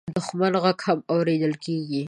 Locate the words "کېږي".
1.63-1.99